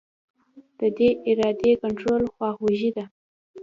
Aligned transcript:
د 0.79 0.81
دې 0.97 1.09
ارادې 1.29 1.71
کنټرول 1.81 2.23
خواخوږي 2.33 2.89
ده. 2.97 3.05